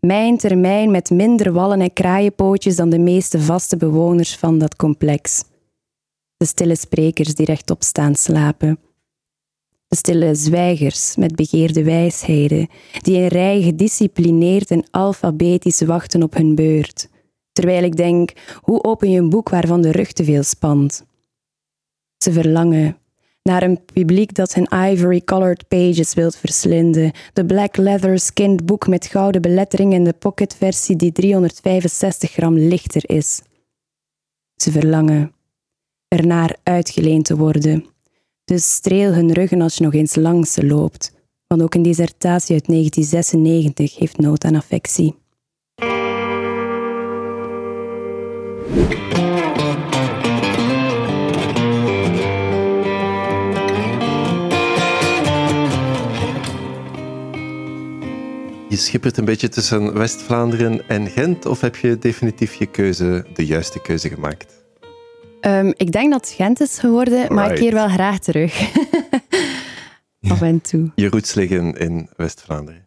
[0.00, 5.44] Mijn termijn met minder wallen en kraaienpootjes dan de meeste vaste bewoners van dat complex.
[6.36, 8.78] De stille sprekers die rechtop staan slapen.
[9.88, 12.68] De stille zwijgers met begeerde wijsheden,
[13.02, 17.08] die in rij gedisciplineerd en alfabetisch wachten op hun beurt.
[17.52, 21.04] Terwijl ik denk, hoe open je een boek waarvan de rug te veel spant?
[22.16, 22.98] Ze verlangen,
[23.42, 27.12] naar een publiek dat zijn ivory-colored pages wilt verslinden.
[27.32, 33.10] De black leather skinned boek met gouden belettering en de pocketversie die 365 gram lichter
[33.10, 33.42] is.
[34.56, 35.35] Ze verlangen
[36.08, 37.84] ernaar uitgeleend te worden.
[38.44, 41.12] Dus streel hun ruggen als je nog eens langs ze loopt.
[41.46, 45.14] Want ook een dissertatie uit 1996 heeft nood aan affectie.
[58.68, 63.46] Je schippert een beetje tussen West-Vlaanderen en Gent, of heb je definitief je keuze, de
[63.46, 64.55] juiste keuze gemaakt?
[65.40, 68.60] Um, ik denk dat het Gent is geworden, maar ik keer wel graag terug.
[70.28, 70.90] Af en toe.
[70.94, 72.86] Je roots liggen in West-Vlaanderen?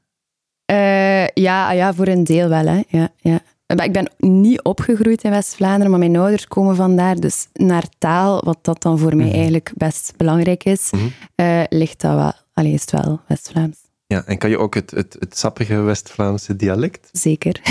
[0.71, 2.65] Uh, ja, ja, voor een deel wel.
[2.65, 2.81] Hè.
[2.87, 3.39] Ja, ja.
[3.75, 7.15] Maar ik ben niet opgegroeid in West-Vlaanderen, maar mijn ouders komen vandaar.
[7.15, 9.35] Dus naar taal, wat dat dan voor mij mhm.
[9.35, 11.11] eigenlijk best belangrijk is, mm -hmm.
[11.35, 12.31] uh, ligt dat wel.
[12.65, 13.77] Is het wel West-Vlaams.
[14.07, 17.09] Ja, en kan je ook het, het, het sappige West-Vlaamse dialect?
[17.11, 17.61] Zeker.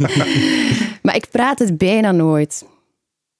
[1.02, 2.64] maar ik praat het bijna nooit.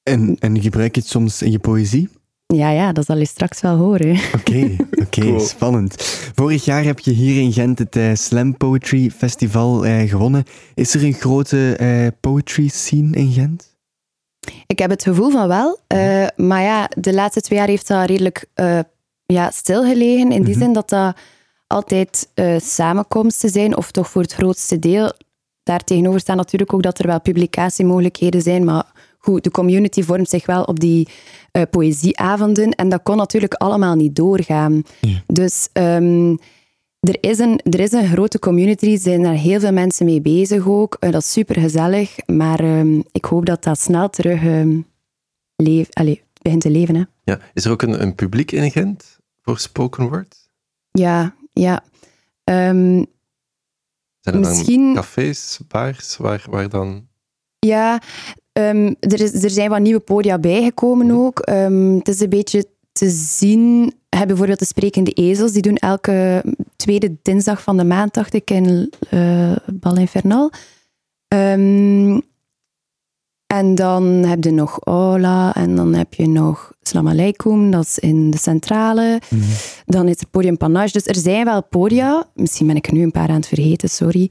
[0.07, 2.09] En, en gebruik je het soms in je poëzie?
[2.47, 4.19] Ja, ja, dat zal je straks wel horen.
[4.35, 6.03] Oké, oké, spannend.
[6.35, 10.45] Vorig jaar heb je hier in Gent het uh, Slam Poetry Festival uh, gewonnen.
[10.75, 13.77] Is er een grote uh, poetry scene in Gent?
[14.67, 15.79] Ik heb het gevoel van wel.
[16.37, 18.47] maar ja, de laatste twee jaar heeft dat redelijk
[19.27, 20.33] ja, stilgelegen.
[20.33, 20.63] In die mhm.
[20.63, 21.17] zin dat dat
[21.67, 22.29] altijd
[22.63, 25.13] samenkomsten zijn, of toch voor het grootste deel.
[25.63, 28.95] Daartegenover staan natuurlijk ook dat er wel publicatiemogelijkheden zijn, maar
[29.27, 31.09] goed, de community vormt zich wel op die
[31.53, 34.83] uh, poëzieavonden en dat kon natuurlijk allemaal niet doorgaan.
[35.27, 36.39] Dus um,
[37.01, 40.21] er, is een, er is een grote community, er zijn daar heel veel mensen mee
[40.21, 40.97] bezig ook.
[41.01, 44.87] Uh, dat is super gezellig, maar um, ik hoop dat dat snel terug um,
[45.57, 46.95] leef, allez, begint te leven.
[46.95, 47.03] Hè.
[47.25, 47.39] Ja.
[47.55, 50.49] Is er ook een, een publiek in Gent voor spoken word?
[50.91, 51.85] Ja, ja.
[52.45, 53.07] Um,
[54.21, 54.85] zijn er misschien...
[54.85, 57.07] dan cafés, bars, waar, waar dan...
[57.59, 58.01] Ja,
[58.59, 61.49] Um, er, is, er zijn wat nieuwe podia bijgekomen ook.
[61.49, 63.93] Um, het is een beetje te zien.
[64.09, 65.53] Heb bijvoorbeeld de Sprekende Ezels.
[65.53, 66.45] Die doen elke
[66.77, 70.51] tweede dinsdag van de maand, dacht ik, in uh, Bal Infernal.
[71.29, 72.23] Um,
[73.47, 77.99] en dan heb je nog Ola en dan heb je nog Slam Aleikum, dat is
[77.99, 79.21] in de centrale.
[79.31, 79.41] Mm.
[79.85, 80.93] Dan is er Podium Panache.
[80.93, 82.27] Dus er zijn wel podia.
[82.35, 84.31] Misschien ben ik er nu een paar aan het vergeten, sorry.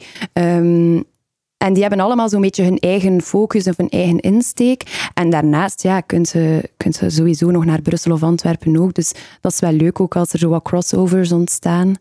[1.65, 5.09] En die hebben allemaal zo'n beetje hun eigen focus of hun eigen insteek.
[5.13, 8.93] En daarnaast ja, kunt je, kunt je sowieso nog naar Brussel of Antwerpen ook.
[8.93, 11.95] Dus dat is wel leuk ook als er zo wat crossovers ontstaan.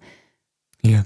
[0.81, 1.05] Ja.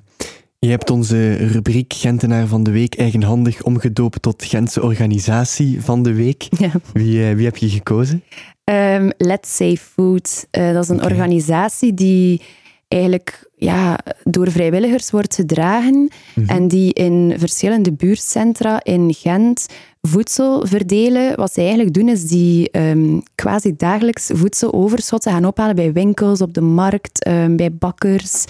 [0.59, 6.13] Je hebt onze rubriek Gentenaar van de Week eigenhandig omgedoopt tot Gentse Organisatie van de
[6.13, 6.49] Week.
[6.59, 6.71] Ja.
[6.93, 8.23] Wie, uh, wie heb je gekozen?
[8.65, 10.47] Um, Let's Save Food.
[10.59, 12.41] Uh, dat is een organisatie die
[12.89, 16.49] eigenlijk ja, door vrijwilligers wordt gedragen mhm.
[16.49, 19.67] en die in verschillende buurtcentra in Gent
[20.03, 21.37] voedsel verdelen.
[21.37, 26.55] Wat ze eigenlijk doen is die um, quasi dagelijks voedseloverschotten gaan ophalen bij winkels, op
[26.55, 28.45] de markt, um, bij bakkers.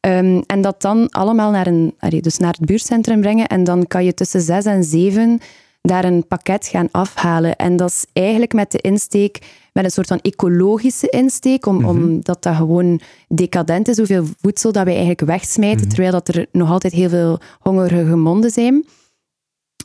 [0.00, 3.46] Um, en dat dan allemaal naar, een, dus naar het buurtcentrum brengen.
[3.46, 5.40] En dan kan je tussen zes en zeven
[5.88, 7.56] daar een pakket gaan afhalen.
[7.56, 9.38] En dat is eigenlijk met de insteek
[9.72, 14.72] met een soort van ecologische insteek, om, mm omdat dat gewoon decadent is, hoeveel voedsel
[14.72, 15.88] dat wij eigenlijk wegsmijten, mhm.
[15.88, 18.84] terwijl dat er nog altijd heel veel hongerige monden zijn.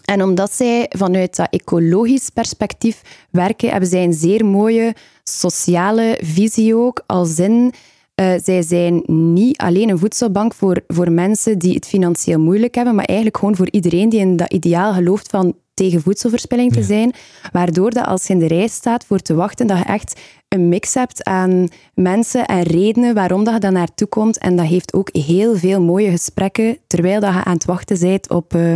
[0.06, 6.76] En omdat zij vanuit dat ecologisch perspectief werken, hebben zij een zeer mooie sociale visie
[6.76, 7.74] ook, als in...
[8.22, 12.96] Uh, zij zijn niet alleen een voedselbank voor, voor mensen die het financieel moeilijk hebben,
[12.96, 17.14] maar eigenlijk gewoon voor iedereen die in dat ideaal gelooft van tegen voedselverspilling te zijn.
[17.52, 20.70] Waardoor dat als je in de rij staat voor te wachten, dat je echt een
[20.70, 24.38] mix hebt aan mensen en redenen waarom dat je daar naartoe komt.
[24.38, 28.30] En dat heeft ook heel veel mooie gesprekken terwijl dat je aan het wachten bent
[28.30, 28.76] op uh,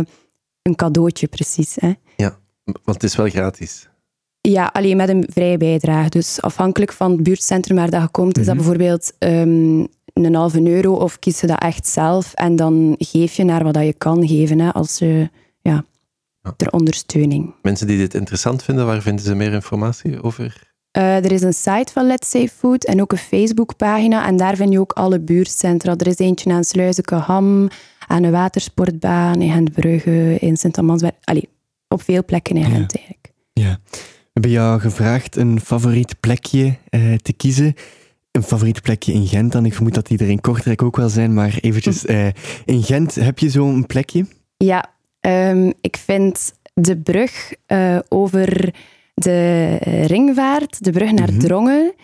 [0.62, 1.76] een cadeautje, precies.
[1.80, 1.92] Hè.
[2.16, 3.88] Ja, want het is wel gratis.
[4.40, 6.08] Ja, alleen met een vrije bijdrage.
[6.08, 8.64] Dus afhankelijk van het buurtcentrum waar dat je komt, is dat mhm.
[8.64, 13.44] bijvoorbeeld um, een halve euro of kies je dat echt zelf en dan geef je
[13.44, 14.58] naar wat dat je kan geven.
[14.58, 15.84] Hè, als je, ja
[16.56, 17.54] ter ondersteuning.
[17.62, 20.72] Mensen die dit interessant vinden, waar vinden ze meer informatie over?
[20.98, 24.26] Uh, er is een site van Let's Save Food en ook een Facebookpagina.
[24.26, 25.96] En daar vind je ook alle buurtcentra.
[25.96, 27.68] Er is eentje aan Sluizenke-Ham,
[28.06, 31.14] aan de watersportbaan, in Gentbrugge, in Sint-Amansberg.
[31.24, 31.48] Allee,
[31.88, 33.32] op veel plekken in Gent eigenlijk.
[33.52, 33.78] Ja.
[33.90, 37.74] We hebben jou gevraagd een favoriet plekje uh, te kiezen.
[38.30, 39.66] Een favoriet plekje in Gent dan.
[39.66, 42.04] Ik vermoed dat die er in Kortrijk ook wel zijn, maar eventjes.
[42.04, 42.26] Uh,
[42.64, 44.26] in Gent, heb je zo'n plekje?
[44.56, 44.93] Ja,
[45.26, 48.74] Um, ik vind de brug uh, over
[49.14, 51.94] de ringvaart, de brug naar mm Drongen,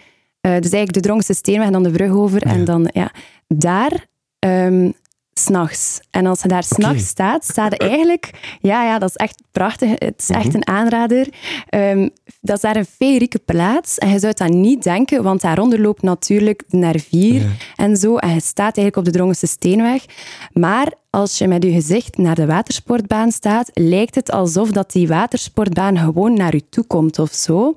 [0.41, 2.43] dus eigenlijk de Drongse Steenweg en dan de brug over.
[2.43, 3.13] En dan, ja,
[3.49, 4.07] daar
[4.47, 4.95] um,
[5.35, 6.01] s'nachts.
[6.11, 8.31] En als je daar s'nachts staat, staat er eigenlijk...
[8.61, 9.91] Ja, ja, dat is echt prachtig.
[9.91, 10.57] Het is echt mhm.
[10.57, 11.29] een aanrader.
[11.71, 13.99] Um, dat is daar een feerieke plaats.
[13.99, 17.43] En je zou dat niet denken, want daaronder loopt natuurlijk de Nervier
[17.77, 18.17] en zo.
[18.17, 20.05] En je staat eigenlijk op de Drongense Steenweg.
[20.53, 25.09] Maar als je met je gezicht naar de watersportbaan staat, lijkt het alsof dat die
[25.09, 27.75] watersportbaan gewoon naar je toe komt of zo.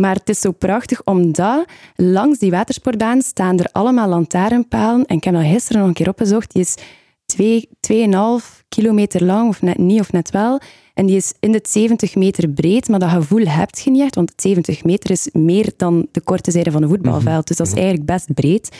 [0.00, 1.64] Maar het is zo prachtig omdat
[1.96, 5.04] langs die watersportbaan staan er allemaal lantaarnpalen.
[5.06, 6.52] En ik heb dat gisteren nog een keer opgezocht.
[6.52, 6.76] Die is
[7.42, 10.60] 2,5 kilometer lang, of net niet, of net wel.
[10.94, 14.14] En die is in de 70 meter breed, maar dat gevoel heb je niet echt,
[14.14, 17.46] want 70 meter is meer dan de korte zijde van een voetbalveld.
[17.46, 18.76] Dus dat is eigenlijk best breed.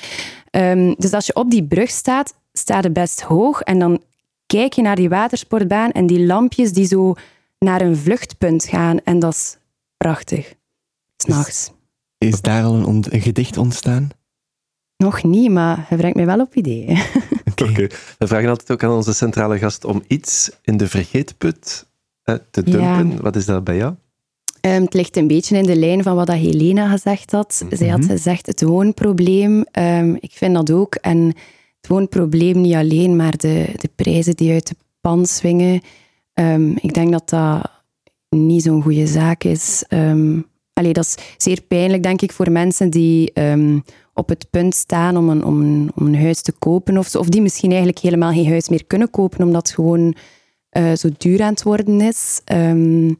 [0.51, 3.61] Um, dus als je op die brug staat, staat het best hoog.
[3.61, 4.03] En dan
[4.47, 7.15] kijk je naar die watersportbaan en die lampjes die zo
[7.59, 9.01] naar een vluchtpunt gaan.
[9.05, 9.57] En dat is
[9.97, 10.59] prachtig.
[11.23, 11.73] S'nachts.
[12.19, 14.09] Is, is daar al een, een, gedicht ontstaan?
[14.97, 16.99] Nog niet, maar hij brengt mij wel op ideeën.
[17.51, 17.87] Oké.
[18.19, 21.87] We vragen altijd ook aan onze centrale gast om iets in de vergeetput
[22.23, 23.23] eh, te dumpen.
[23.23, 23.95] Wat is dat bij jou?
[24.61, 27.65] Um, het ligt een beetje in de lijn van wat dat Helena gezegd had.
[27.71, 28.11] Zij had mhm.
[28.11, 29.65] gezegd het woonprobleem.
[29.73, 30.95] Um, ik vind dat ook.
[30.95, 31.27] En
[31.81, 35.81] het woonprobleem niet alleen, maar de, de prijzen die uit de pan swingen.
[36.35, 37.71] Um, ik denk dat dat
[38.29, 39.85] niet zo'n goede zaak is.
[39.89, 40.47] Um,
[40.81, 43.83] allee, dat is zeer pijnlijk, denk ik, voor mensen die um,
[44.15, 46.99] op het punt staan om een, om, een, om een huis te kopen.
[46.99, 50.15] Of, of die misschien eigenlijk helemaal geen huis meer kunnen kopen, omdat het gewoon
[50.79, 52.41] uh, zo duur aan het worden is.
[52.53, 53.19] Um,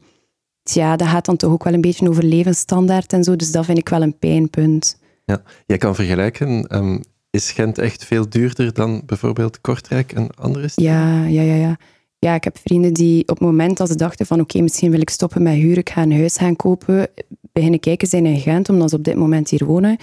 [0.63, 3.35] ja, dat gaat dan toch ook wel een beetje over levensstandaard en zo.
[3.35, 4.99] Dus dat vind ik wel een pijnpunt.
[5.25, 6.75] Ja, jij kan vergelijken.
[6.75, 10.91] Um, is Gent echt veel duurder dan bijvoorbeeld Kortrijk en andere steden?
[10.91, 11.77] Ja, ja, ja, ja
[12.25, 15.01] ja, ik heb vrienden die op het moment dat ze dachten van oké, misschien wil
[15.01, 17.07] ik stoppen met huren, ik ga een huis gaan kopen,
[17.51, 19.97] beginnen kijken zijn in Gent, omdat ze op dit moment hier wonen.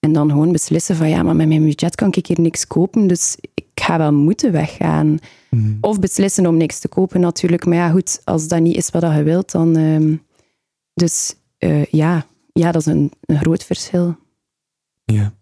[0.00, 3.06] En dan gewoon beslissen van ja, maar met mijn budget kan ik hier niks kopen,
[3.06, 5.18] dus ik ga wel moeten weggaan.
[5.50, 5.72] Mhm.
[5.80, 7.66] Of beslissen om niks te kopen natuurlijk.
[7.66, 9.78] Maar ja, goed, als dat niet is wat je wilt, dan...
[9.78, 10.18] Uh,
[10.94, 14.16] dus uh, ja, ja, dat is een, een groot verschil.
[15.04, 15.34] Ja.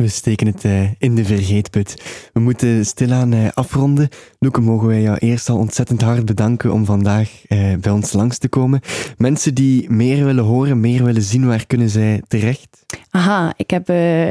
[0.00, 2.02] We steken het uh, in de vergeetput.
[2.32, 4.08] We moeten stilaan uh, afronden.
[4.38, 8.38] Loeke, mogen wij jou eerst al ontzettend hard bedanken om vandaag uh, bij ons langs
[8.38, 8.80] te komen.
[9.16, 12.84] Mensen die meer willen horen, meer willen zien, waar kunnen zij terecht?
[13.10, 13.88] Aha, ik heb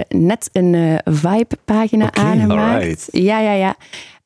[0.08, 3.08] net een Vibe-pagina okay, aangemaakt.
[3.12, 3.76] Ja, ja, ja.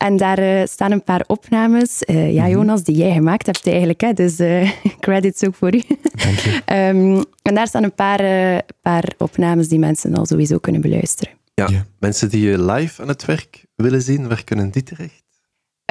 [0.03, 2.03] En daar staan een paar opnames.
[2.07, 2.49] ja, mhm.
[2.49, 4.01] Jonas, die jij gemaakt hebt eigenlijk.
[4.01, 4.13] Hè?
[4.13, 4.35] Dus
[4.99, 5.81] credits ook voor u.
[6.01, 6.61] Dank je.
[6.89, 8.21] um, en daar staan een paar,
[8.81, 11.33] paar opnames die mensen al sowieso kunnen beluisteren.
[11.53, 15.22] Ja, mensen die je live aan het werk willen zien, waar kunnen die terecht?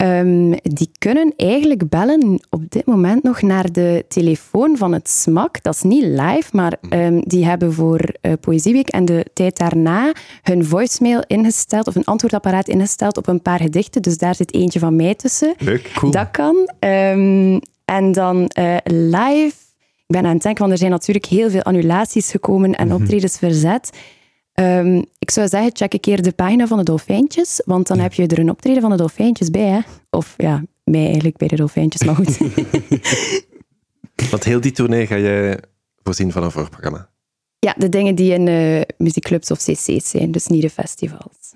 [0.02, 5.62] Um, die kunnen eigenlijk bellen op dit moment nog naar de telefoon van het SMAK.
[5.62, 10.12] Dat is niet live, maar um, die hebben voor uh, Poëzieweek en de tijd daarna
[10.42, 14.02] hun voicemail ingesteld, of een antwoordapparaat ingesteld op een paar gedichten.
[14.02, 15.54] Dus daar zit eentje van mij tussen.
[15.58, 16.12] Leuk, cool.
[16.12, 16.70] Dat kan.
[16.80, 19.54] Um, en dan uh, live,
[20.06, 22.96] ik ben aan het denken, want er zijn natuurlijk heel veel annulaties gekomen en mhm.
[22.96, 23.90] optredens verzet.
[24.54, 28.12] Um, ik zou zeggen, check een keer de pagina van de Dolfijntjes, want dan heb
[28.12, 29.68] je er een optreden van de Dolfijntjes bij.
[29.68, 29.80] Hè?
[30.10, 32.38] Of ja, mij eigenlijk bij de Dolfijntjes, maar goed.
[34.30, 35.62] want heel die tournee ga je
[36.02, 37.10] voorzien van een voorprogramma?
[37.58, 41.54] Ja, de dingen die in uh, muziekclubs of cc's zijn, dus niet de festivals.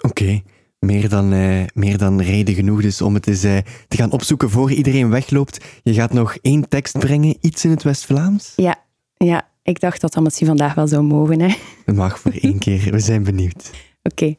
[0.00, 0.42] Oké.
[0.78, 3.58] Meer dan, uh, meer dan reden genoeg dus om het eens uh,
[3.88, 5.64] te gaan opzoeken voor iedereen wegloopt.
[5.82, 8.52] Je gaat nog één tekst brengen, iets in het West-Vlaams?
[8.56, 8.84] Ja,
[9.16, 11.40] ja, ik dacht dat dat misschien vandaag wel zou mogen.
[11.40, 11.56] Hè?
[11.84, 12.90] Dat mag voor één keer.
[12.90, 13.70] We zijn benieuwd.
[14.02, 14.34] Oké.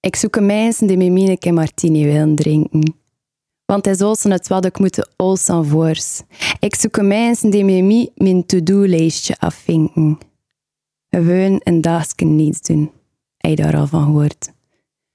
[0.00, 2.94] Ik zoek een mensen die met mij een martini willen drinken.
[3.64, 6.22] Want hij zal het wat ik moet olsen voors.
[6.58, 10.18] Ik zoek een mensen die met mij mijn to-do-lijstje afvinken.
[11.08, 12.90] Gewoon een dagje niets doen.
[13.36, 14.52] Heb je daar al van gehoord?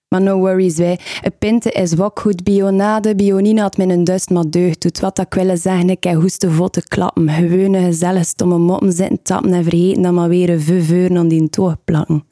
[0.09, 0.99] Maar no worries, wij.
[1.21, 2.43] Een pinte is wat goed.
[2.43, 4.99] Bionade, bionine had een duist maar deugd doet.
[4.99, 7.29] Wat ik willen zeggen, ik heb hoeste votte klappen.
[7.29, 11.49] Gewone, gezellig, stomme moppen zitten tappen en vergeten dan maar weer een veuren aan die
[11.49, 12.23] toog plakken.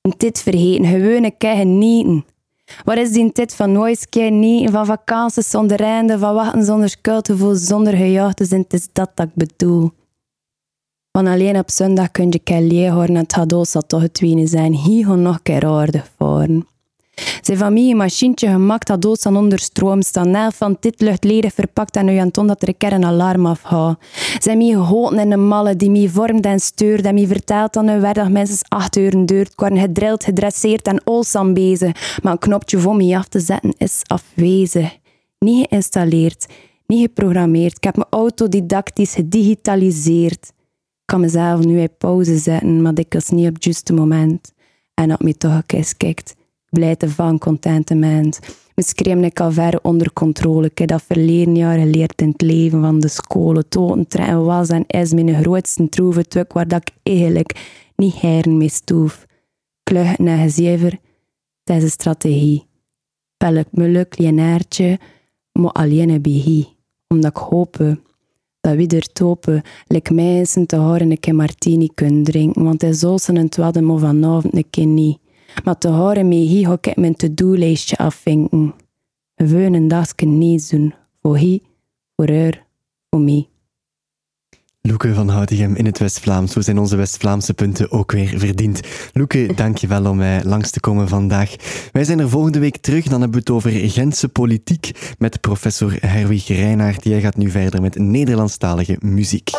[0.00, 2.24] En dit vergeten, gewone kei genieten.
[2.84, 6.88] Wat is die tijd van nooit keer genieten, van vakanties zonder einde, van wachten zonder
[6.88, 9.90] schuldgevoel, zonder gejaagd te zijn, het is dat dat ik bedoel.
[11.10, 14.72] Want alleen op zondag kun je kei horen en het gaat toch het zijn.
[14.72, 16.46] Hier nog keer aardig voor.
[17.40, 20.30] Zijn familie een machientje gemaakt dat dood aan onder stroom staan.
[20.30, 23.46] Nelf van dit luchtledig verpakt en nu aan ton dat er een keer een alarm
[23.46, 23.98] afhaalt.
[24.38, 27.86] Zijn mij gehoten in een malle die mij vormt en steurt en mij vertelt dat
[27.86, 29.52] een werkdag minstens acht uur duurt.
[29.52, 32.18] Ik word gedrild, gedresseerd en olsam bezig.
[32.22, 34.96] Maar een knopje voor mij af te zetten is afwezig.
[35.38, 36.46] Niet geïnstalleerd,
[36.86, 37.76] niet geprogrammeerd.
[37.76, 40.52] Ik heb mijn autodidactisch gedigitaliseerd.
[41.04, 44.52] kan mezelf nu in pauze zetten, maar dikwijls niet op het juiste moment.
[44.94, 46.34] En op me toch eens kijkt,
[46.72, 48.38] blijte van contentement.
[48.76, 50.66] Scream ik al ver onder controle.
[50.66, 53.62] Ik heb dat verleden jaar geleerd in het leven van de school.
[53.68, 58.68] Toten trein was en is mijn grootste troeve waar dat ik eigenlijk niet heren mee
[58.68, 59.26] stoef.
[59.82, 60.98] Kluchten en gezever,
[61.64, 62.66] dat is een strategie.
[63.36, 64.98] Pelk me leuk lienaartje,
[65.52, 66.76] maar alleen een behie.
[67.08, 67.76] Omdat ik hoop
[68.60, 72.92] dat we er topen, lek mensen te horen een keer martini kunnen drinken, want hij
[72.92, 75.21] zal ze een twadde maar vanavond een keer niet.
[75.64, 78.74] Maar te horen mee hier ga ik mijn to-do-lijstje afvinken.
[79.34, 81.62] We een dagje niet doen, voor hij,
[82.16, 82.66] voor haar,
[83.10, 83.46] voor mij.
[84.84, 86.52] Loeke van Houdigem in het West-Vlaams.
[86.52, 88.80] Zo zijn onze West-Vlaamse punten ook weer verdiend.
[89.12, 91.54] Loeke, dankjewel om mij langs te komen vandaag.
[91.92, 93.04] Wij zijn er volgende week terug.
[93.04, 97.04] Dan hebben we het over Gentse politiek met professor Herwig Reinaert.
[97.04, 99.50] Jij gaat nu verder met Nederlandstalige muziek.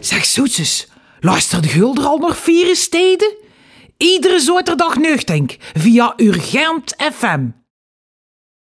[0.00, 0.90] Zeg zoetjes,
[1.20, 3.39] luister de Gulder al nog vier steden?
[4.02, 7.59] Iedere zaterdag nuchtink via Urgent FM